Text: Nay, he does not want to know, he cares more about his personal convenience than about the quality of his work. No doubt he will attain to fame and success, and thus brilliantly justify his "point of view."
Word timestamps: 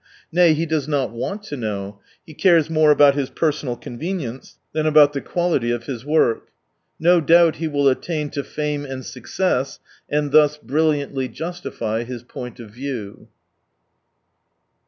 Nay, 0.31 0.53
he 0.55 0.65
does 0.65 0.87
not 0.87 1.11
want 1.11 1.43
to 1.43 1.55
know, 1.55 1.99
he 2.25 2.33
cares 2.33 2.71
more 2.71 2.89
about 2.89 3.13
his 3.13 3.29
personal 3.29 3.75
convenience 3.75 4.57
than 4.73 4.87
about 4.87 5.13
the 5.13 5.21
quality 5.21 5.69
of 5.69 5.83
his 5.83 6.03
work. 6.03 6.47
No 6.99 7.21
doubt 7.21 7.57
he 7.57 7.67
will 7.67 7.87
attain 7.87 8.31
to 8.31 8.43
fame 8.43 8.83
and 8.83 9.05
success, 9.05 9.77
and 10.09 10.31
thus 10.31 10.57
brilliantly 10.57 11.27
justify 11.29 12.01
his 12.03 12.23
"point 12.23 12.59
of 12.59 12.71
view." 12.71 13.27